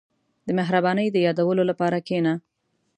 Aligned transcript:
•د 0.47 0.49
مهربانۍ 0.59 1.07
د 1.11 1.17
یادولو 1.25 1.63
لپاره 1.71 1.97
کښېنه. 2.07 2.33